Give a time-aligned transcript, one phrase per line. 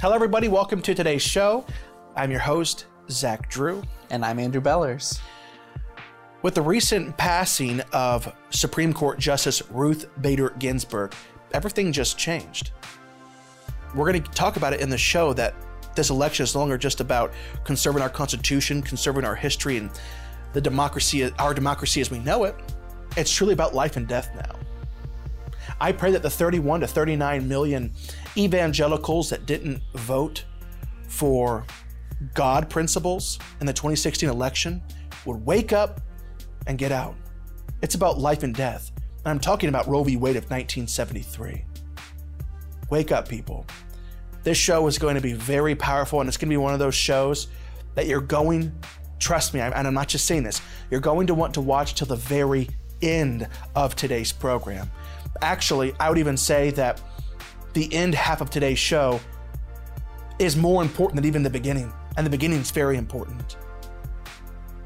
[0.00, 0.48] Hello, everybody.
[0.48, 1.66] Welcome to today's show.
[2.16, 3.82] I'm your host, Zach Drew.
[4.08, 5.20] And I'm Andrew Bellers.
[6.40, 11.12] With the recent passing of Supreme Court Justice Ruth Bader Ginsburg,
[11.52, 12.70] everything just changed.
[13.94, 15.54] We're going to talk about it in the show that
[15.94, 19.90] this election is no longer just about conserving our Constitution, conserving our history, and
[20.54, 22.56] the democracy, our democracy as we know it.
[23.18, 24.58] It's truly about life and death now.
[25.80, 27.92] I pray that the 31 to 39 million
[28.36, 30.44] evangelicals that didn't vote
[31.08, 31.64] for
[32.34, 34.82] God principles in the 2016 election
[35.24, 36.00] would wake up
[36.66, 37.14] and get out.
[37.82, 38.92] It's about life and death.
[39.24, 40.16] And I'm talking about Roe v.
[40.16, 41.64] Wade of 1973.
[42.90, 43.66] Wake up, people.
[44.42, 46.78] This show is going to be very powerful, and it's going to be one of
[46.78, 47.48] those shows
[47.94, 48.72] that you're going,
[49.18, 50.60] trust me, and I'm not just saying this,
[50.90, 52.68] you're going to want to watch till the very
[53.02, 54.90] end of today's program.
[55.42, 57.00] Actually, I would even say that
[57.72, 59.20] the end half of today's show
[60.38, 63.56] is more important than even the beginning, and the beginning is very important.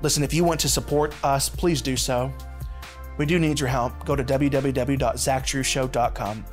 [0.02, 2.30] Listen, if you want to support us, please do so.
[3.16, 4.04] We do need your help.
[4.04, 6.44] Go to www.zachdrewshow.com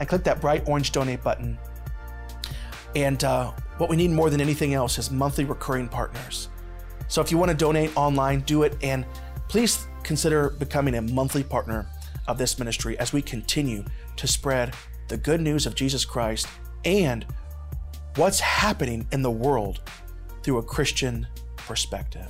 [0.00, 1.58] and click that bright orange donate button.
[2.96, 6.48] And uh, what we need more than anything else is monthly recurring partners.
[7.06, 8.76] So if you want to donate online, do it.
[8.82, 9.06] And
[9.48, 11.86] please consider becoming a monthly partner
[12.28, 13.84] of this ministry as we continue
[14.16, 14.74] to spread
[15.08, 16.46] the good news of Jesus Christ
[16.84, 17.26] and
[18.16, 19.80] what's happening in the world
[20.42, 21.26] through a Christian
[21.56, 22.28] perspective.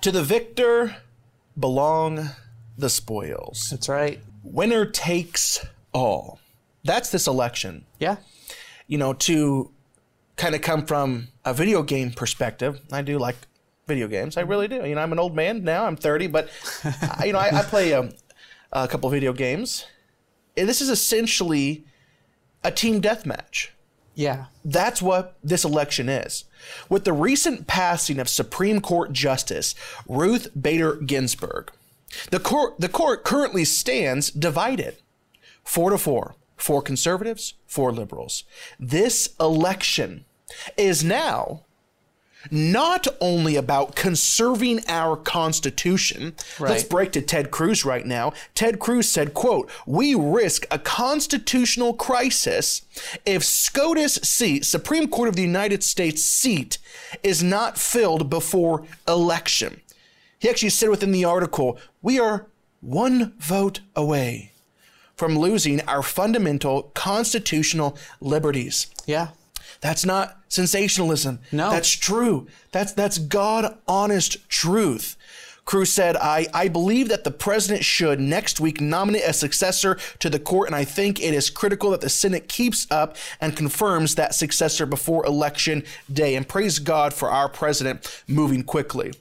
[0.00, 0.96] To the victor
[1.58, 2.30] belong
[2.78, 3.68] the spoils.
[3.70, 4.20] That's right.
[4.42, 6.40] Winner takes all.
[6.84, 7.84] That's this election.
[7.98, 8.16] Yeah.
[8.86, 9.70] You know, to
[10.36, 13.36] kind of come from a video game perspective, I do like
[13.86, 14.36] video games.
[14.36, 14.86] I really do.
[14.86, 15.84] You know, I'm an old man now.
[15.84, 16.48] I'm 30, but
[17.18, 18.10] I, you know, I, I play a,
[18.72, 19.86] a couple video games.
[20.56, 21.84] And this is essentially
[22.64, 23.68] a team deathmatch.
[24.14, 24.46] Yeah.
[24.64, 26.44] That's what this election is.
[26.88, 29.74] With the recent passing of Supreme Court Justice
[30.08, 31.72] Ruth Bader Ginsburg,
[32.30, 34.96] the court, the court currently stands divided
[35.64, 38.44] four to four, four conservatives, four liberals.
[38.78, 40.24] This election
[40.76, 41.64] is now
[42.50, 46.34] not only about conserving our constitution.
[46.58, 46.70] Right.
[46.70, 48.32] let's break to ted cruz right now.
[48.54, 52.82] Ted cruz said quote we risk a constitutional crisis
[53.26, 56.78] if scotus seat supreme court of the united states seat
[57.22, 59.80] is not filled before election.
[60.38, 62.46] He actually said within the article we are
[62.80, 64.49] one vote away
[65.20, 69.28] from losing our fundamental constitutional liberties Yeah.
[69.82, 71.40] that's not sensationalism.
[71.52, 71.70] No.
[71.70, 72.46] That's true.
[72.72, 75.16] That's that's God honest truth.
[75.66, 80.30] Cruz said, I, I believe that the president should next week nominate a successor to
[80.30, 84.14] the court, and I think it is critical that the Senate keeps up and confirms
[84.14, 86.34] that successor before election day.
[86.34, 89.12] And praise God for our president moving quickly.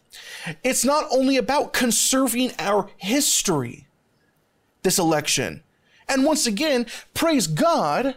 [0.63, 3.85] It's not only about conserving our history,
[4.83, 5.61] this election.
[6.09, 8.15] And once again, praise God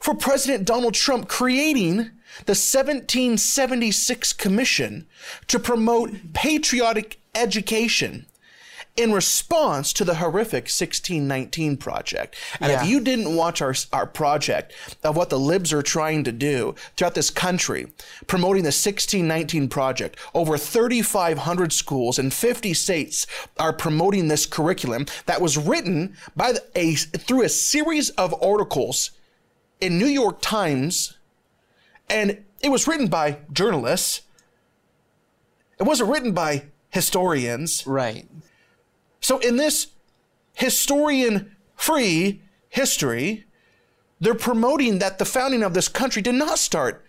[0.00, 2.10] for President Donald Trump creating
[2.46, 5.06] the 1776 Commission
[5.46, 8.26] to promote patriotic education
[8.96, 12.36] in response to the horrific 1619 project.
[12.60, 12.82] And Yeah.
[12.82, 14.72] if you didn't watch our, our project
[15.02, 17.86] of what the libs are trying to do throughout this country,
[18.26, 23.26] promoting the 1619 project, over 3,500 schools in 50 states
[23.58, 29.10] are promoting this curriculum that was written by the- a through a series of articles
[29.80, 31.14] in New York Times,
[32.10, 34.20] and it was written by journalists.
[35.80, 37.84] It wasn't written by historians.
[37.86, 38.28] Right.
[39.22, 39.88] So, in this
[40.54, 43.44] historian free history,
[44.20, 47.04] they're promoting that the founding of this country did not start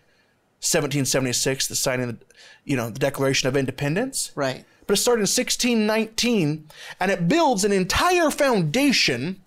[0.61, 2.25] 1776, the signing of the,
[2.63, 4.63] you know, the Declaration of Independence Right.
[4.87, 6.69] but it started in 1619
[6.99, 9.41] and it builds an entire foundation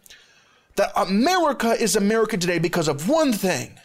[0.75, 3.79] that America is America today because of one thing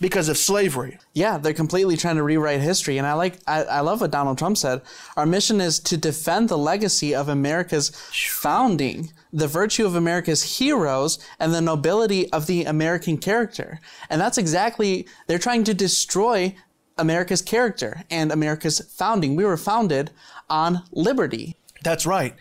[0.00, 0.98] because of slavery.
[1.12, 2.98] Yeah, they're completely trying to rewrite history.
[2.98, 4.82] And I like, I, I love what Donald Trump said.
[5.16, 11.18] Our mission is to defend the legacy of America's founding, the virtue of America's heroes,
[11.38, 13.80] and the nobility of the American character.
[14.08, 16.54] And that's exactly, they're trying to destroy
[16.96, 19.36] America's character and America's founding.
[19.36, 20.10] We were founded
[20.48, 21.56] on liberty.
[21.82, 22.34] That's right.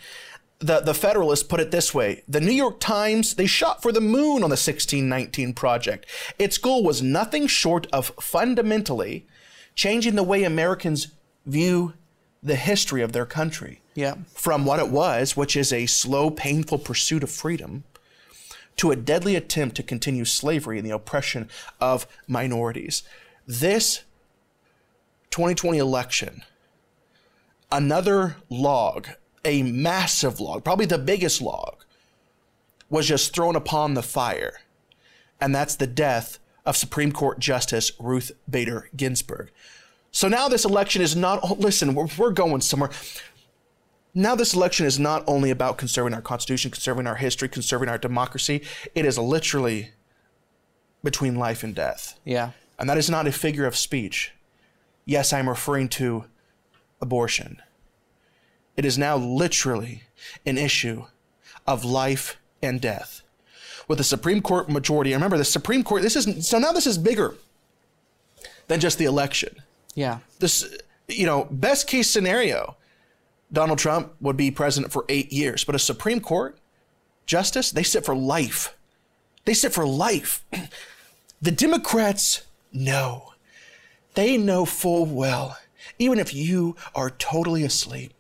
[0.59, 4.01] The, the Federalists put it this way The New York Times, they shot for the
[4.01, 6.05] moon on the 1619 project.
[6.39, 9.27] Its goal was nothing short of fundamentally
[9.75, 11.09] changing the way Americans
[11.45, 11.93] view
[12.41, 14.15] the history of their country Yeah.
[14.33, 17.83] from what it was, which is a slow, painful pursuit of freedom,
[18.77, 21.49] to a deadly attempt to continue slavery and the oppression
[21.79, 23.03] of minorities.
[23.45, 24.01] This
[25.31, 26.43] 2020 election,
[27.71, 29.09] another log,
[29.47, 31.83] a massive log, probably the biggest log,
[32.89, 34.59] was just thrown upon the fire.
[35.41, 39.51] And that's the death of Supreme Court Justice Ruth Bader Ginsburg.
[40.11, 42.89] So now this election is not, oh, listen, we're, we're going somewhere.
[44.13, 47.97] Now this election is not only about conserving our Constitution, conserving our history, conserving our
[47.97, 48.63] democracy.
[48.95, 49.91] It is literally
[51.03, 52.19] between life and death.
[52.25, 52.51] Yeah.
[52.79, 54.33] And that is not a figure of speech.
[55.05, 56.25] Yes, I'm referring to
[56.99, 57.61] abortion.
[58.77, 60.03] It is now literally
[60.45, 61.05] an issue
[61.65, 63.23] of life and death.
[63.87, 66.97] With the Supreme Court majority, remember the Supreme Court, this is so now this is
[66.97, 67.35] bigger
[68.67, 69.55] than just the election.
[69.95, 70.19] Yeah.
[70.39, 70.77] This
[71.07, 72.75] you know, best case scenario,
[73.51, 76.57] Donald Trump would be president for 8 years, but a Supreme Court
[77.25, 78.77] justice, they sit for life.
[79.45, 80.45] They sit for life.
[81.39, 83.33] The Democrats know.
[84.15, 85.55] They know full well,
[85.99, 88.11] even if you are totally asleep,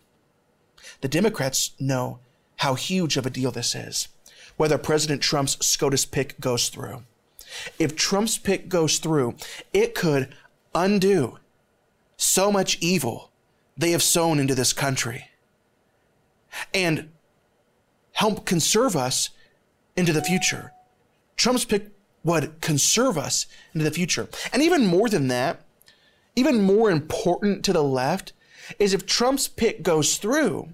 [1.01, 2.19] the Democrats know
[2.57, 4.07] how huge of a deal this is,
[4.57, 7.03] whether President Trump's SCOTUS pick goes through.
[7.79, 9.35] If Trump's pick goes through,
[9.73, 10.33] it could
[10.73, 11.37] undo
[12.17, 13.31] so much evil
[13.77, 15.29] they have sown into this country
[16.73, 17.09] and
[18.13, 19.29] help conserve us
[19.95, 20.71] into the future.
[21.35, 21.91] Trump's pick
[22.23, 24.27] would conserve us into the future.
[24.51, 25.61] And even more than that,
[26.35, 28.33] even more important to the left
[28.79, 30.69] is if Trump's pick goes through,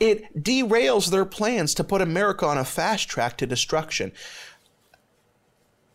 [0.00, 4.12] it derails their plans to put America on a fast track to destruction.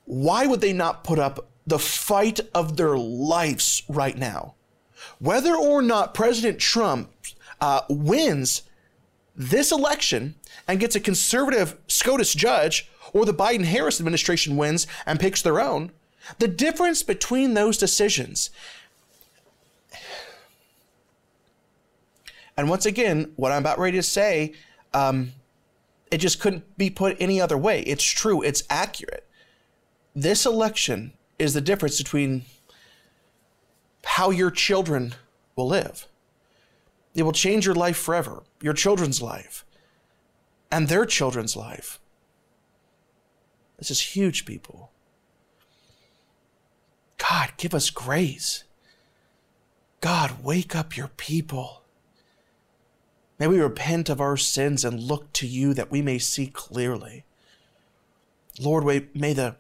[0.06, 4.56] Why would they not put up the fight of their lives right now?
[5.20, 7.10] Whether or not President Trump
[7.62, 8.64] uh, wins
[9.36, 10.36] this election
[10.68, 15.60] and gets a conservative SCOTUS judge, or the Biden Harris administration wins and picks their
[15.60, 15.92] own,
[16.40, 18.50] the difference between those decisions.
[22.56, 24.54] And once again, what I'm about ready to say,
[24.94, 25.32] um,
[26.12, 27.82] it just couldn't be put any other way.
[27.82, 29.28] It's true, it's accurate.
[30.16, 32.44] This election is the difference between
[34.06, 35.16] how your children
[35.56, 36.08] will live.
[37.16, 39.66] It will change your life forever, your children's life,
[40.72, 42.00] and their children's life.
[43.78, 44.92] This is huge, people.
[47.18, 48.64] God, give us grace.
[50.02, 51.83] God, wake up your people.
[53.40, 57.26] May we repent of our sins and look to you that we may see clearly.
[58.60, 59.56] Lord, may the,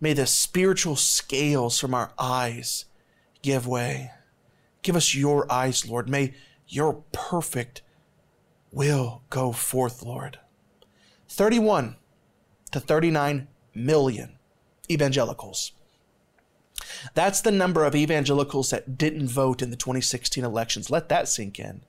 [0.00, 2.84] may the spiritual scales from our eyes
[3.42, 4.10] give way.
[4.82, 6.08] Give us your eyes, Lord.
[6.08, 6.34] May
[6.68, 7.82] your perfect
[8.70, 10.38] will go forth, Lord.
[11.28, 11.96] 31
[12.72, 14.38] to 39 million
[14.90, 15.72] evangelicals.
[17.14, 20.90] That's the number of evangelicals that didn't vote in the 2016 elections.
[20.90, 21.82] Let that sink in.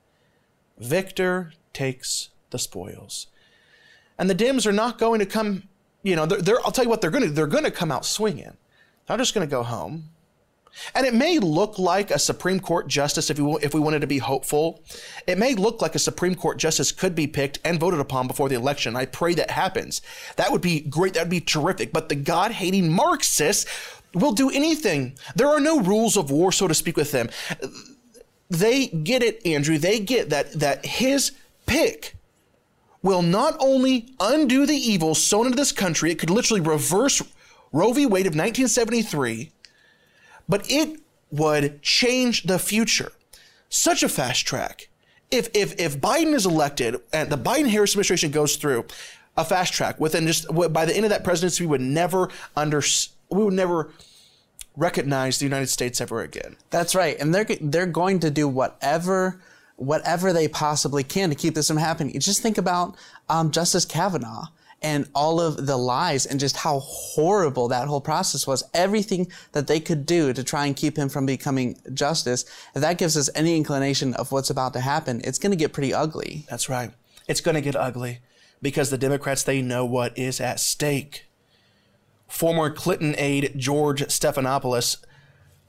[0.81, 3.27] Victor takes the spoils.
[4.17, 5.63] And the Dems are not going to come,
[6.03, 7.91] you know, they're, they're I'll tell you what they're going to they're going to come
[7.91, 8.57] out swinging.
[9.07, 10.09] They're just going to go home.
[10.95, 14.07] And it may look like a Supreme Court justice, if we, if we wanted to
[14.07, 14.81] be hopeful,
[15.27, 18.47] it may look like a Supreme Court justice could be picked and voted upon before
[18.47, 18.95] the election.
[18.95, 20.01] I pray that happens.
[20.37, 21.13] That would be great.
[21.15, 21.91] That would be terrific.
[21.91, 23.65] But the God hating Marxists
[24.13, 25.17] will do anything.
[25.35, 27.29] There are no rules of war, so to speak, with them.
[28.51, 29.79] They get it, Andrew.
[29.79, 31.31] They get that, that his
[31.65, 32.15] pick
[33.01, 37.23] will not only undo the evil sown into this country, it could literally reverse
[37.71, 38.05] Roe v.
[38.05, 39.51] Wade of 1973
[40.51, 40.99] but it
[41.31, 43.13] would change the future.
[43.69, 44.89] Such a fast track.
[45.31, 48.85] If if if Biden is elected and the Biden Harris administration goes through
[49.37, 52.27] a fast track within just by the end of that presidency, we would never
[52.57, 52.83] under
[53.29, 53.91] we would never
[54.75, 56.55] recognize the United States ever again.
[56.69, 59.41] That's right, and they're they're going to do whatever
[59.75, 62.17] whatever they possibly can to keep this from happening.
[62.19, 62.95] Just think about
[63.29, 64.45] um, Justice Kavanaugh
[64.81, 68.63] and all of the lies and just how horrible that whole process was.
[68.73, 72.45] Everything that they could do to try and keep him from becoming justice.
[72.75, 75.73] If that gives us any inclination of what's about to happen, it's going to get
[75.73, 76.45] pretty ugly.
[76.49, 76.91] That's right.
[77.27, 78.19] It's going to get ugly
[78.61, 81.25] because the Democrats, they know what is at stake.
[82.31, 85.03] Former Clinton aide George Stephanopoulos,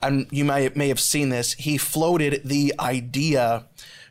[0.00, 3.66] and you may, may have seen this, he floated the idea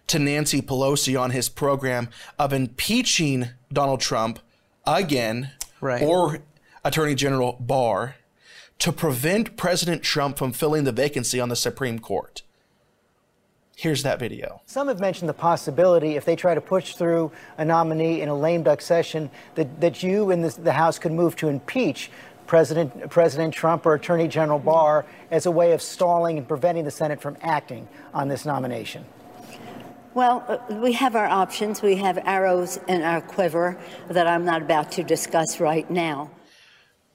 [0.08, 4.40] to Nancy Pelosi on his program of impeaching Donald Trump
[4.86, 6.04] again, right.
[6.04, 6.40] or
[6.84, 8.16] Attorney General Barr,
[8.80, 12.44] to prevent President Trump from filling the vacancy on the Supreme Court.
[13.78, 14.62] Here's that video.
[14.68, 18.38] Some have mentioned the possibility, if they try to push through a nominee in a
[18.38, 22.12] lame duck session, that, that you and the, the House could move to impeach
[22.52, 26.92] President, President Trump or Attorney General Barr as a way of stalling and preventing the
[26.92, 29.06] Senate from acting on this nomination.
[30.14, 31.82] Well, uh, we have our options.
[31.82, 33.80] We have arrows in our quiver
[34.10, 36.30] that I'm not about to discuss right now.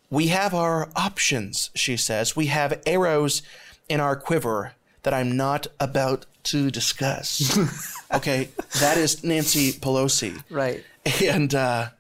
[0.09, 2.35] We have our options, she says.
[2.35, 3.43] We have arrows
[3.91, 7.59] in our quiver that I'm not about to discuss.
[8.15, 8.49] okay,
[8.81, 10.43] that is Nancy Pelosi.
[10.49, 10.83] Right.
[11.23, 11.91] And uh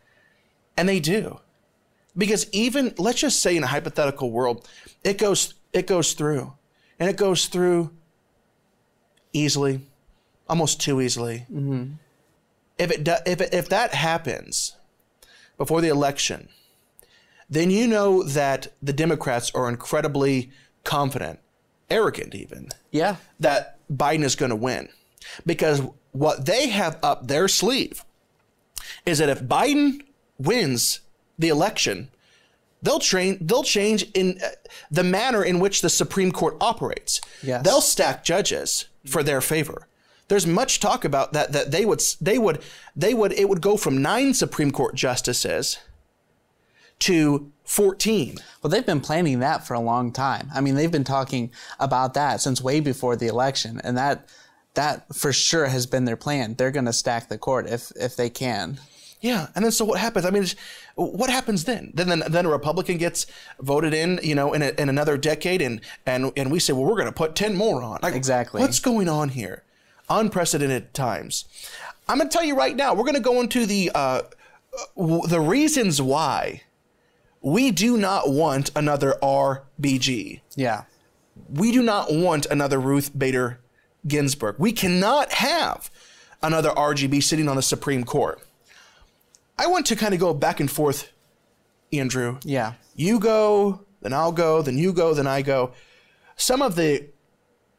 [0.79, 1.41] and they do.
[2.17, 4.69] Because even let's just say in a hypothetical world,
[5.05, 6.53] it goes it goes through.
[6.99, 7.91] And it goes through
[9.33, 9.83] easily,
[10.49, 11.47] almost too easily.
[11.53, 11.93] Mm-hmm.
[12.79, 14.77] If it do, if it, if that happens
[15.59, 16.49] before the election,
[17.49, 20.51] then you know that the Democrats are incredibly
[20.85, 21.39] confident,
[21.91, 22.69] arrogant even.
[22.91, 23.17] Yeah.
[23.41, 24.89] That Biden is going to win.
[25.45, 25.83] Because
[26.13, 28.05] what they have up their sleeve
[29.05, 30.01] is that if Biden
[30.39, 31.01] wins
[31.39, 32.11] the election,
[32.83, 34.49] they'll train they'll change in uh,
[34.91, 37.21] the manner in which the Supreme Court operates.
[37.43, 37.65] Yes.
[37.65, 39.87] They'll stack judges for their favor.
[40.29, 42.63] There's much talk about that that they would they would
[42.95, 45.79] they would it would go from 9 Supreme Court justices
[47.01, 48.39] to 14.
[48.63, 50.49] Well, they've been planning that for a long time.
[50.55, 54.29] I mean, they've been talking about that since way before the election, and that
[54.75, 56.55] that for sure has been their plan.
[56.55, 58.79] They're going to stack the court if if they can.
[59.21, 60.27] Yeah, and then so what happens?
[60.27, 60.47] I mean,
[60.95, 61.91] what happens then?
[61.95, 63.27] Then then, then a Republican gets
[63.61, 66.85] voted in, you know, in, a, in another decade, and and and we say, well,
[66.85, 68.01] we're going to put ten more on.
[68.03, 68.61] Like, Exactly.
[68.61, 69.65] What's going on here?
[70.11, 71.47] Unprecedented times.
[72.09, 72.95] I'm going to tell you right now.
[72.95, 74.23] We're going to go into the uh,
[74.97, 76.63] w- the reasons why
[77.41, 80.41] we do not want another RBG.
[80.55, 80.85] Yeah.
[81.49, 83.61] We do not want another Ruth Bader
[84.07, 84.57] Ginsburg.
[84.59, 85.91] We cannot have
[86.43, 88.41] another RGB sitting on the Supreme Court.
[89.59, 91.11] I want to kind of go back and forth,
[91.93, 92.39] Andrew.
[92.45, 92.75] Yeah.
[92.95, 95.73] You go, then I'll go, then you go, then I go.
[96.37, 97.07] Some of the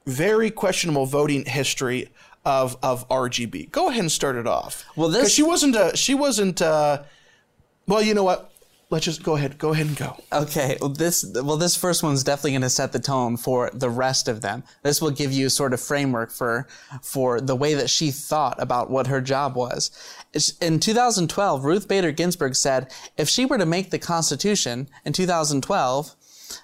[0.06, 2.10] very questionable voting history
[2.46, 3.72] of of RGB.
[3.72, 4.86] Go ahead and start it off.
[4.96, 7.04] Well, this- she wasn't a she wasn't uh
[7.88, 8.52] well, you know what?
[8.90, 9.58] Let's just go ahead.
[9.58, 10.16] Go ahead and go.
[10.32, 13.90] Okay, well this well this first one's definitely going to set the tone for the
[13.90, 14.64] rest of them.
[14.82, 16.68] This will give you sort of framework for
[17.02, 19.92] for the way that she thought about what her job was.
[20.62, 26.16] In 2012, Ruth Bader Ginsburg said if she were to make the Constitution in 2012,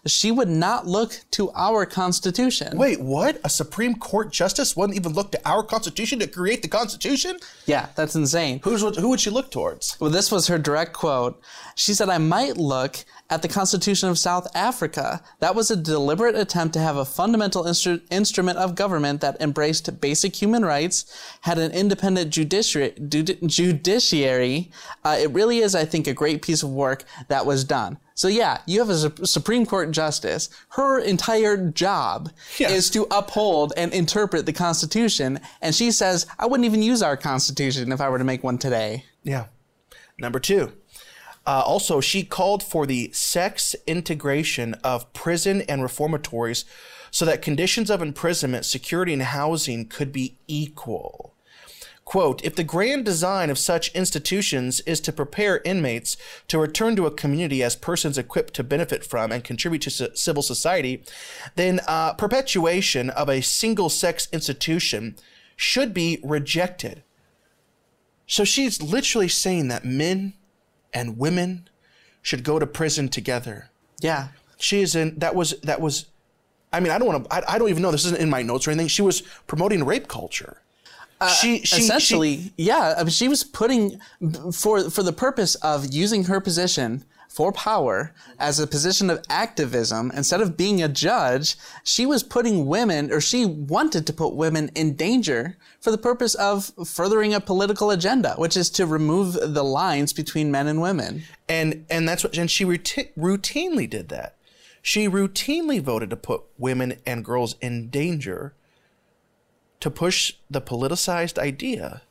[0.06, 2.78] she would not look to our Constitution.
[2.78, 3.40] Wait, what?
[3.44, 7.38] A Supreme Court justice wouldn't even look to our Constitution to create the Constitution?
[7.66, 8.60] Yeah, that's insane.
[8.64, 9.98] Who's who would she look towards?
[10.00, 11.42] Well, this was her direct quote.
[11.76, 12.98] She said, I might look
[13.30, 15.24] at the Constitution of South Africa.
[15.40, 20.00] That was a deliberate attempt to have a fundamental instru- instrument of government that embraced
[20.00, 21.06] basic human rights,
[21.42, 22.92] had an independent judiciary.
[22.92, 24.72] judi- judiciary.
[25.04, 27.98] Uh, it really is, I think, a great piece of work that was done.
[28.16, 30.50] So yeah, you have a Supreme Court justice.
[30.70, 32.70] Her entire job Yeah.
[32.70, 35.40] is to uphold and interpret the Constitution.
[35.62, 38.58] And she says, I wouldn't even use our Constitution if I were to make one
[38.58, 39.06] today.
[39.24, 39.46] Yeah.
[40.20, 40.74] Number two.
[41.46, 46.64] Uh, also, she called for the sex integration of prison and reformatories
[47.12, 51.36] so that conditions of imprisonment, security, and housing could be equal.
[52.06, 56.18] Quote, if the grand design of such institutions is to prepare inmates
[56.50, 60.16] to return to a community as persons equipped to benefit from and contribute to ci-
[60.16, 61.04] civil society,
[61.56, 65.16] then uh, perpetuation of a single sex institution
[65.56, 67.04] should be rejected.
[68.28, 70.34] So she's literally saying that men
[70.94, 71.70] and women
[72.22, 73.70] should go to prison together.
[74.02, 74.30] Yeah.
[74.58, 76.08] She is in that was that was
[76.72, 78.42] I mean, I don't want to I, I don't even know this isn't in my
[78.42, 78.88] notes or anything.
[78.88, 80.63] She was promoting rape culture.
[81.22, 82.96] Uh, she, she essentially, she- yeah.
[82.98, 84.00] I mean, she was putting
[84.52, 90.12] for for the purpose of using her position for power as a position of activism
[90.16, 91.56] instead of being a judge.
[91.84, 96.36] She was putting women, or she wanted to put women in danger for the purpose
[96.36, 101.24] of furthering a political agenda, which is to remove the lines between men and women.
[101.50, 104.36] and and that's what and she routi- routinely did that.
[104.82, 108.54] She routinely voted to put women and girls in danger
[109.84, 112.04] to push the politicized idea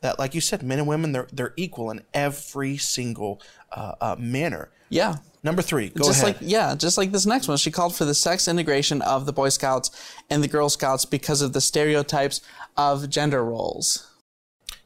[0.00, 4.16] that, like you said, men and women they're they're equal in every single uh, uh,
[4.16, 4.70] manner.
[4.90, 5.16] Yeah.
[5.42, 6.36] Number three, go just ahead.
[6.36, 9.32] like yeah, just like this next one, she called for the sex integration of the
[9.32, 9.90] Boy Scouts
[10.30, 12.42] and the Girl Scouts because of the stereotypes
[12.76, 14.08] of gender roles.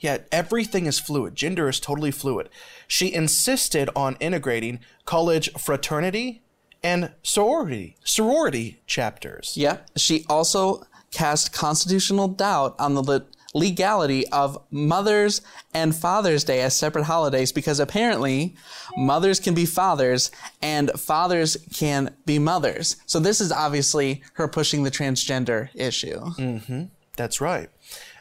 [0.01, 1.35] Yeah, everything is fluid.
[1.35, 2.49] Gender is totally fluid.
[2.89, 6.41] She insisted on integrating college fraternity
[6.83, 9.59] and sorority sorority chapters.
[9.59, 9.91] Yep.
[9.97, 15.41] She also cast constitutional doubt on the le- legality of Mother's
[15.73, 18.57] and Father's Day as separate holidays because apparently
[18.97, 20.31] mothers can be fathers
[20.61, 22.97] and fathers can be mothers.
[23.07, 26.21] So this is obviously her pushing the transgender issue.
[26.21, 26.85] Mm-hmm.
[27.17, 27.71] That's right.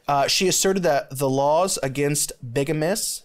[0.08, 3.24] Uh, she asserted that the laws against bigamous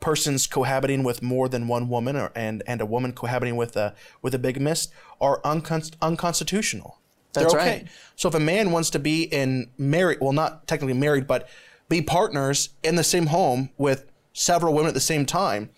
[0.00, 3.94] persons cohabiting with more than one woman or, and, and a woman cohabiting with a,
[4.22, 6.98] with a bigamist are uncon- unconstitutional.
[7.42, 7.70] That's okay.
[7.78, 7.88] right.
[8.16, 11.48] So if a man wants to be in married, well, not technically married, but
[11.88, 15.70] be partners in the same home with several women at the same time,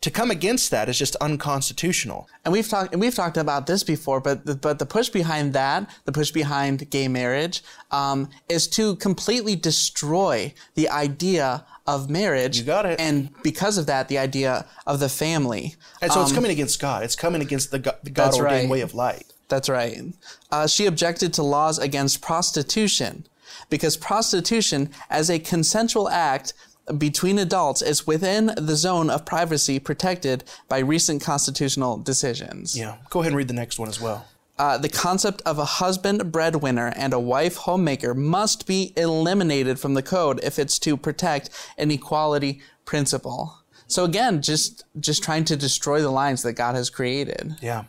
[0.00, 2.28] to come against that is just unconstitutional.
[2.44, 5.54] And we've talked and we've talked about this before, but the, but the push behind
[5.54, 12.58] that, the push behind gay marriage, um, is to completely destroy the idea of marriage.
[12.58, 13.00] You got it.
[13.00, 15.74] And because of that, the idea of the family.
[16.00, 17.02] And so it's coming against God.
[17.02, 18.70] It's coming against the, go- the God Um, ordained right.
[18.70, 19.24] way of life.
[19.48, 20.02] That's right.
[20.50, 23.26] Uh, she objected to laws against prostitution
[23.70, 26.52] because prostitution, as a consensual act
[26.96, 32.78] between adults, is within the zone of privacy protected by recent constitutional decisions.
[32.78, 32.96] Yeah.
[33.10, 34.26] Go ahead and read the next one as well.
[34.58, 39.94] Uh, the concept of a husband breadwinner and a wife homemaker must be eliminated from
[39.94, 43.58] the code if it's to protect an equality principle.
[43.86, 47.56] So again, just just trying to destroy the lines that God has created.
[47.60, 47.84] Yeah.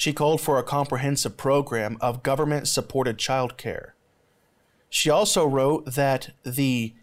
[0.00, 3.90] She called for a comprehensive program of government supported childcare.
[4.88, 6.94] She also wrote that the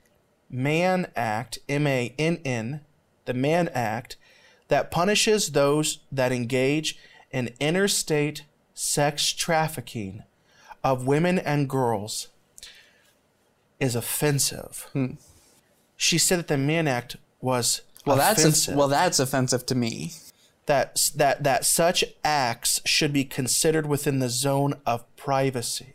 [0.49, 2.81] Mann Act, M A N N,
[3.25, 4.17] the Mann Act,
[4.69, 6.97] that punishes those that engage
[7.29, 10.23] in interstate sex trafficking
[10.83, 12.29] of women and girls
[13.79, 14.89] is offensive.
[14.93, 15.17] Hmm.
[15.97, 20.13] She said that the Mann Act was Well, that's well, that's offensive to me.
[20.67, 25.93] That that that such acts should be considered within the zone of privacy.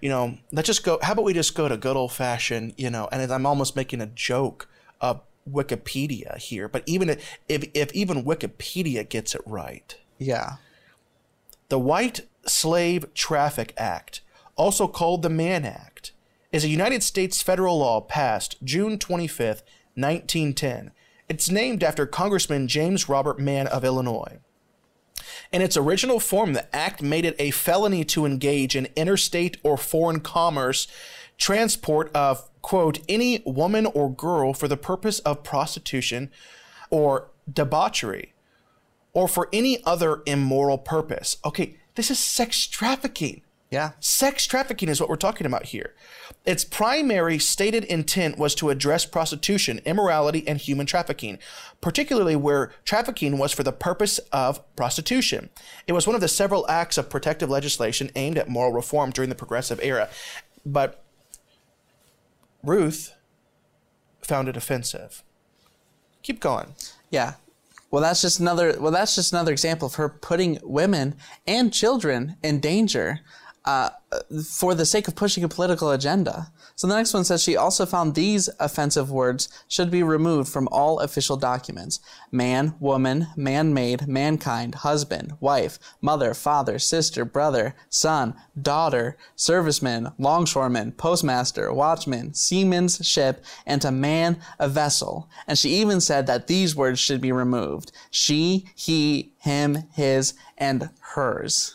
[0.00, 0.98] You know, let's just go.
[1.02, 3.08] How about we just go to good old fashioned, you know?
[3.10, 4.68] And I'm almost making a joke
[5.00, 7.10] of Wikipedia here, but even
[7.48, 10.56] if if even Wikipedia gets it right, Yeah.
[11.70, 14.20] the White Slave Traffic Act,
[14.54, 16.12] also called the Mann Act,
[16.52, 19.62] is a United States federal law passed June 25th,
[19.94, 20.92] 1910.
[21.30, 24.38] It's named after Congressman James Robert Mann of Illinois.
[25.52, 29.76] In its original form, the act made it a felony to engage in interstate or
[29.76, 30.88] foreign commerce
[31.38, 36.32] transport of, quote, any woman or girl for the purpose of prostitution
[36.90, 38.34] or debauchery
[39.12, 41.36] or for any other immoral purpose.
[41.44, 43.42] Okay, this is sex trafficking.
[43.70, 43.92] Yeah.
[44.00, 45.94] Sex trafficking is what we're talking about here.
[46.44, 51.38] Its primary stated intent was to address prostitution, immorality, and human trafficking,
[51.80, 55.50] particularly where trafficking was for the purpose of prostitution.
[55.86, 59.28] It was one of the several acts of protective legislation aimed at moral reform during
[59.28, 60.08] the progressive era.
[60.66, 61.04] But
[62.64, 63.14] Ruth
[64.20, 65.22] found it offensive.
[66.24, 66.74] Keep going.
[67.10, 67.34] Yeah.
[67.90, 68.76] Well, that's just another.
[68.78, 73.20] Well, that's just another example of her putting women and children in danger
[73.64, 76.50] for the sake of pushing a political agenda.
[76.74, 80.66] So the next one says she also found these offensive words should be removed from
[80.72, 82.00] all official documents:
[82.32, 91.72] man, woman, man-made, mankind, husband, wife, mother, father, sister, brother, son, daughter, serviceman, longshoreman, postmaster,
[91.72, 95.28] watchman, seaman's ship, and to man a vessel.
[95.46, 100.90] And she even said that these words should be removed: she, he, him, his, and
[101.00, 101.74] hers.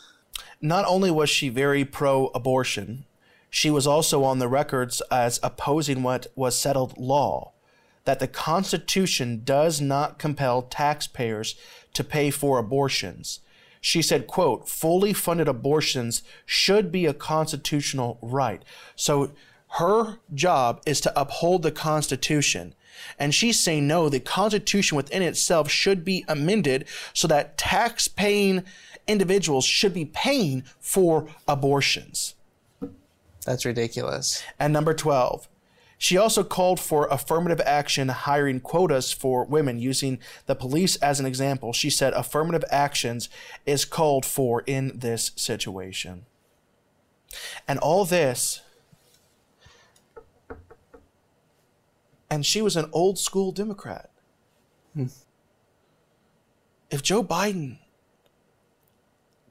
[0.61, 3.05] Not only was she very pro abortion,
[3.49, 7.53] she was also on the records as opposing what was settled law
[8.05, 11.55] that the Constitution does not compel taxpayers
[11.93, 13.39] to pay for abortions.
[13.81, 18.63] She said, quote, fully funded abortions should be a constitutional right.
[18.95, 19.31] So
[19.79, 22.73] her job is to uphold the Constitution.
[23.19, 28.63] And she's saying, no, the Constitution within itself should be amended so that tax paying
[29.07, 32.35] individuals should be paying for abortions.
[33.45, 34.43] That's ridiculous.
[34.59, 35.47] And number 12,
[35.97, 41.25] she also called for affirmative action hiring quotas for women using the police as an
[41.25, 41.71] example.
[41.71, 43.29] She said affirmative actions
[43.65, 46.25] is called for in this situation.
[47.67, 48.61] And all this,
[52.29, 54.09] and she was an old school Democrat.
[54.93, 55.07] Hmm.
[56.89, 57.79] If Joe Biden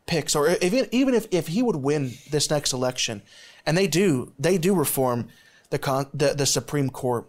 [0.07, 3.23] picks, or even even if, if he would win this next election,
[3.65, 5.29] and they do they do reform
[5.71, 7.29] the con, the, the Supreme Court,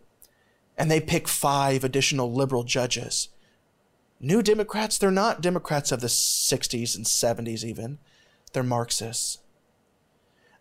[0.78, 3.30] and they pick five additional liberal judges,
[4.20, 8.00] New Democrats, they're not Democrats of the 60s and 70s, even.
[8.54, 9.40] They're Marxists.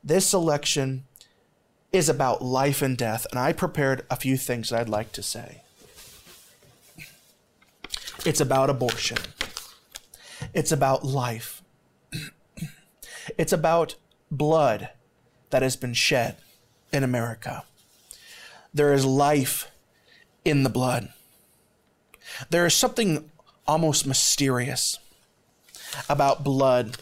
[0.02, 1.04] This election
[1.92, 5.22] is about life and death, and I prepared a few things that I'd like to
[5.22, 5.62] say.
[8.26, 9.18] It's about abortion,
[10.52, 11.62] it's about life,
[13.38, 13.96] it's about
[14.30, 14.90] blood
[15.50, 16.36] that has been shed
[16.92, 17.64] in America.
[18.72, 19.70] There is life
[20.44, 21.10] in the blood.
[22.50, 23.30] There is something
[23.66, 24.98] almost mysterious
[26.08, 26.98] about blood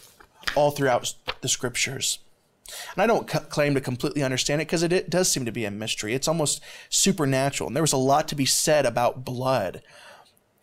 [0.55, 2.19] all throughout the scriptures.
[2.95, 5.53] And I don't c- claim to completely understand it because it, it does seem to
[5.53, 6.15] be a mystery.
[6.15, 7.69] It's almost supernatural.
[7.69, 9.83] And there was a lot to be said about blood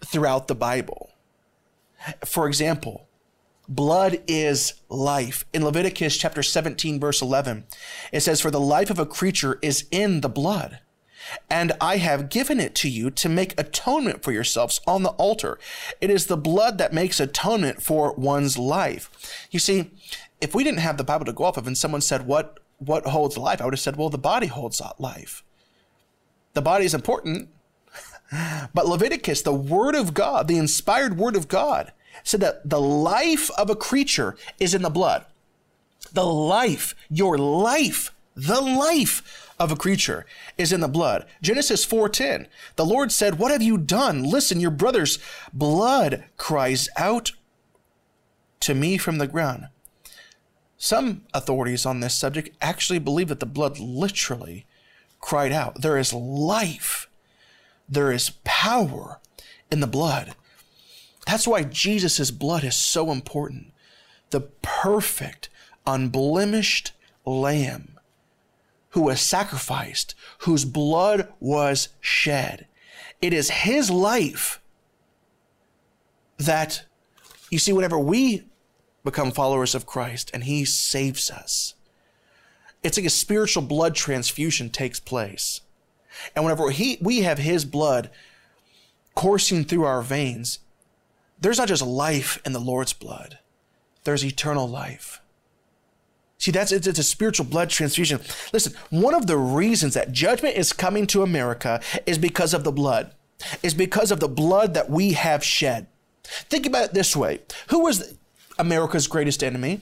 [0.05, 1.11] throughout the Bible.
[2.25, 3.08] For example,
[3.69, 5.45] blood is life.
[5.53, 7.65] In Leviticus chapter 17, verse 11,
[8.11, 10.79] it says, For the life of a creature is in the blood
[11.49, 15.59] and I have given it to you to make atonement for yourselves on the altar.
[16.01, 19.47] It is the blood that makes atonement for one's life.
[19.51, 19.91] You see,
[20.41, 23.05] if we didn't have the Bible to go off of and someone said, What what
[23.05, 23.61] holds life?
[23.61, 25.43] I would have said, Well, the body holds life.
[26.53, 27.49] The body is important.
[28.73, 31.91] but Leviticus, the word of God, the inspired word of God,
[32.23, 35.25] said that the life of a creature is in the blood.
[36.11, 40.25] The life, your life, the life of a creature
[40.57, 41.25] is in the blood.
[41.41, 42.47] Genesis 4:10.
[42.77, 44.23] The Lord said, "What have you done?
[44.23, 45.19] Listen, your brother's
[45.53, 47.33] blood cries out
[48.61, 49.67] to me from the ground."
[50.77, 54.65] Some authorities on this subject actually believe that the blood literally
[55.19, 55.81] cried out.
[55.81, 57.09] There is life.
[57.89, 59.19] There is power
[59.69, 60.35] in the blood.
[61.25, 63.71] That's why Jesus' blood is so important.
[64.29, 65.49] The perfect,
[65.85, 66.91] unblemished
[67.25, 67.99] lamb
[68.91, 72.67] who was sacrificed, whose blood was shed.
[73.21, 74.59] It is his life
[76.37, 76.85] that,
[77.49, 78.47] you see, whenever we
[79.03, 81.75] become followers of Christ and he saves us,
[82.81, 85.61] it's like a spiritual blood transfusion takes place.
[86.35, 88.09] And whenever he, we have his blood
[89.15, 90.59] coursing through our veins,
[91.41, 93.39] there's not just life in the Lord's blood,
[94.03, 95.21] there's eternal life.
[96.37, 98.21] See, that's it's, a spiritual blood transfusion.
[98.53, 102.71] Listen, one of the reasons that judgment is coming to America is because of the
[102.71, 103.13] blood,
[103.61, 105.87] is because of the blood that we have shed.
[106.23, 108.15] Think about it this way: Who was
[108.57, 109.81] America's greatest enemy?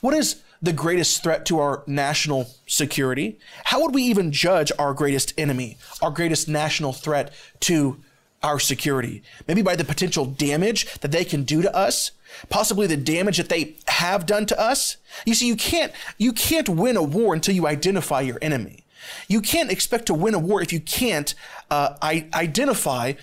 [0.00, 3.38] What is the greatest threat to our national security?
[3.64, 7.98] How would we even judge our greatest enemy, our greatest national threat to
[8.44, 9.22] our security?
[9.48, 12.12] Maybe by the potential damage that they can do to us
[12.48, 14.96] possibly the damage that they have done to us.
[15.24, 18.84] You see, you can't you can't win a war until you identify your enemy.
[19.28, 21.34] You can't expect to win a war if you can't
[21.70, 23.14] uh, I- identify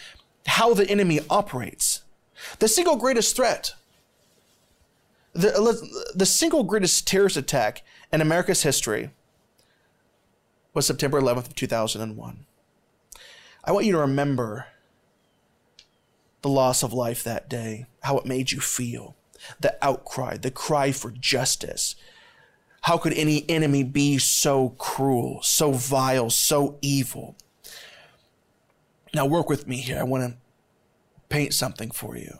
[0.45, 2.01] how the enemy operates.
[2.59, 3.73] The single greatest threat,
[5.33, 9.09] the, the single greatest terrorist attack in America's history
[10.73, 12.45] was September 11th of 2001.
[13.63, 14.67] I want you to remember
[16.41, 19.15] the loss of life that day, how it made you feel,
[19.59, 21.95] the outcry, the cry for justice.
[22.81, 27.35] How could any enemy be so cruel, so vile, so evil?
[29.13, 29.99] Now, work with me here.
[29.99, 30.37] I want to
[31.29, 32.39] paint something for you.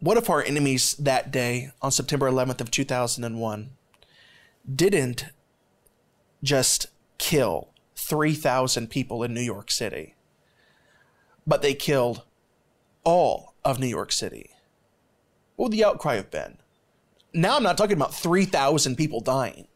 [0.00, 3.70] What if our enemies that day on September 11th of 2001
[4.72, 5.26] didn't
[6.42, 10.14] just kill 3,000 people in New York City?
[11.48, 12.22] But they killed
[13.04, 14.50] all of New York City.
[15.56, 16.58] What would the outcry have been?
[17.32, 19.66] Now I'm not talking about 3,000 people dying.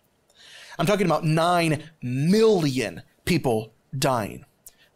[0.79, 4.45] I'm talking about 9 million people dying.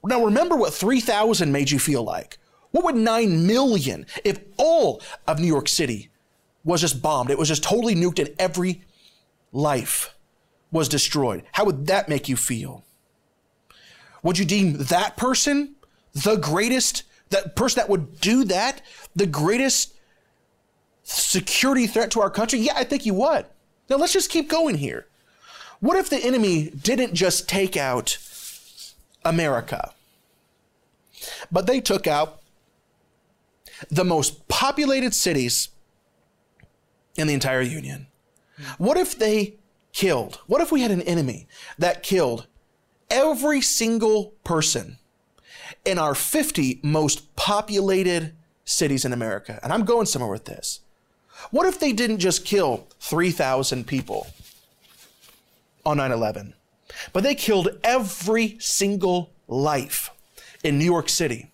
[0.05, 2.39] Now remember what 3,000 made you feel like.
[2.71, 6.11] What would 9 million if all of New York City
[6.63, 7.31] was just bombed?
[7.31, 8.83] It was just totally nuked and every
[9.51, 10.15] life
[10.71, 11.43] was destroyed.
[11.53, 12.85] How would that make you feel?
[14.23, 15.76] Would you deem that person
[16.25, 18.81] the greatest that person that would do that,
[19.15, 19.95] the greatest
[21.03, 22.59] security threat to our country?
[22.59, 23.47] Yeah, I think you would.
[23.89, 25.07] Now let's just keep going here.
[25.81, 28.19] What if the enemy didn't just take out
[29.25, 29.93] America,
[31.53, 32.41] but they took out
[33.91, 35.69] the most populated cities
[37.17, 38.07] in the entire Union?
[38.79, 39.57] What if they
[39.93, 40.41] killed?
[40.47, 41.47] What if we had an enemy
[41.79, 42.47] that killed
[43.11, 44.99] every single person
[45.87, 50.81] in our 50 most populated cities in America, and I'm going somewhere with this.
[51.51, 54.27] What if they didn't just kill 3,000 people
[55.85, 56.55] on 9 11,
[57.13, 60.11] but they killed every single life
[60.65, 61.51] in New York City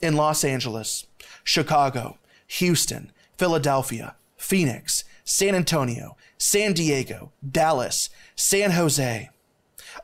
[0.00, 1.06] in Los Angeles,
[1.42, 9.30] Chicago, Houston, Philadelphia, Phoenix, San Antonio, San Diego, Dallas, San Jose,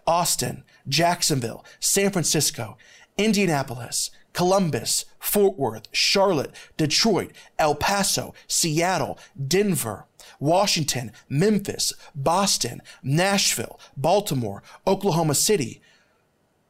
[0.07, 2.77] Austin, Jacksonville, San Francisco,
[3.19, 10.05] Indianapolis, Columbus, Fort Worth, Charlotte, Detroit, El Paso, Seattle, Denver,
[10.39, 15.81] Washington, Memphis, Boston, Nashville, Baltimore, Oklahoma City,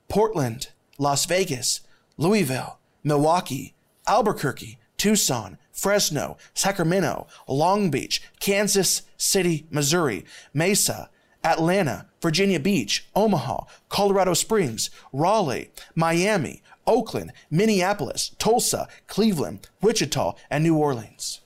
[0.09, 1.81] Portland, Las Vegas,
[2.17, 3.75] Louisville, Milwaukee,
[4.07, 11.11] Albuquerque, Tucson, Fresno, Sacramento, Long Beach, Kansas City, Missouri, Mesa,
[11.47, 20.77] Atlanta, Virginia Beach, Omaha, Colorado Springs, Raleigh, Miami, Oakland, Minneapolis, Tulsa, Cleveland, Wichita, and New
[20.77, 21.41] Orleans.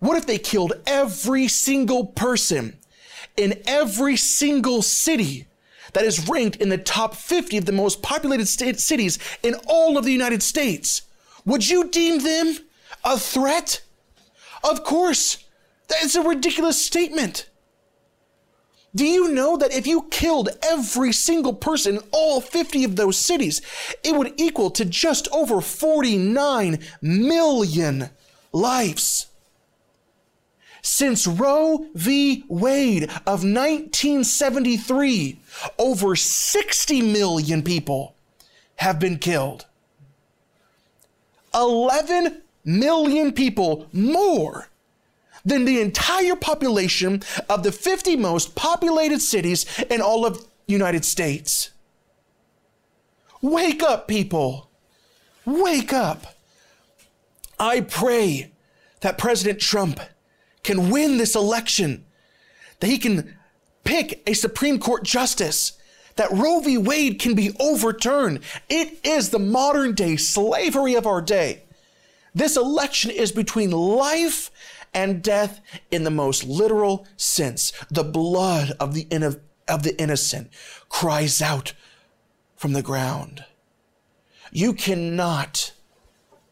[0.00, 2.76] What if they killed every single person
[3.36, 5.46] in every single city
[5.92, 10.04] that is ranked in the top 50 of the most populated cities in all of
[10.04, 11.02] the United States?
[11.44, 12.56] Would you deem them
[13.04, 13.82] a threat?
[14.64, 15.38] Of course.
[15.86, 17.48] That is a ridiculous statement.
[18.94, 23.16] Do you know that if you killed every single person in all 50 of those
[23.16, 23.62] cities,
[24.04, 28.10] it would equal to just over 49 million
[28.52, 29.28] lives?
[30.82, 32.44] Since Roe v.
[32.48, 35.40] Wade of 1973,
[35.78, 38.14] over 60 million people
[38.76, 39.66] have been killed.
[41.54, 44.68] 11 million people more
[45.44, 51.70] than the entire population of the 50 most populated cities in all of United States.
[53.40, 54.70] Wake up, people.
[55.44, 56.36] Wake up.
[57.58, 58.52] I pray
[59.00, 60.00] that President Trump
[60.62, 62.04] can win this election,
[62.80, 63.36] that he can
[63.84, 65.72] pick a Supreme Court justice,
[66.16, 66.78] that Roe v.
[66.78, 68.40] Wade can be overturned.
[68.68, 71.64] It is the modern day slavery of our day.
[72.34, 74.50] This election is between life
[74.94, 77.72] and death in the most literal sense.
[77.90, 79.06] The blood of the,
[79.68, 80.50] of the innocent
[80.88, 81.74] cries out
[82.56, 83.44] from the ground.
[84.50, 85.72] You cannot,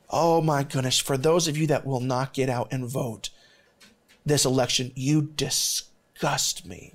[0.08, 3.30] oh my goodness, for those of you that will not get out and vote
[4.24, 6.94] this election, you disgust me.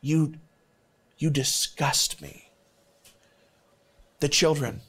[0.00, 0.34] You,
[1.18, 2.50] you disgust me.
[4.20, 4.82] The children,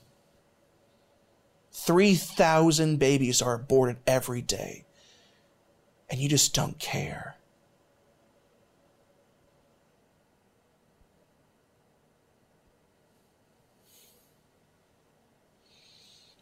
[1.83, 4.85] 3,000 babies are aborted every day,
[6.09, 7.37] and you just don't care.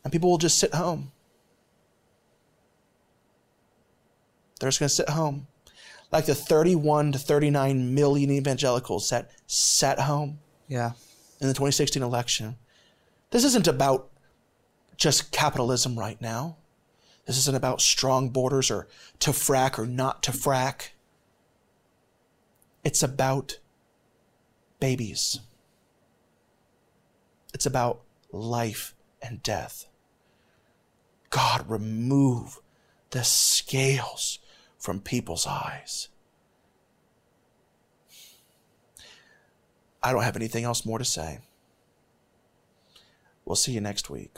[0.04, 1.12] And people will just sit home.
[4.60, 5.48] They're just going to sit home.
[6.12, 10.40] Like the 31 to 39 million evangelicals that sat home.
[10.68, 10.92] Yeah.
[11.40, 12.58] In the 2016 election.
[13.30, 14.09] This isn't about
[15.00, 16.58] just capitalism right now.
[17.26, 18.88] This isn't about strong borders or
[19.20, 20.90] to frack or not to frack.
[22.84, 23.60] It's about
[24.80, 25.40] babies.
[27.54, 29.86] It's about life and death.
[31.30, 32.60] God, remove
[33.12, 34.40] the scales
[34.78, 36.10] from people's eyes.
[40.02, 41.40] I don't have anything else more to say.
[43.46, 44.38] We'll see you next week.